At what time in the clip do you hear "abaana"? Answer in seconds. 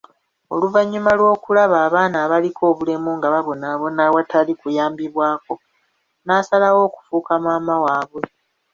1.87-2.17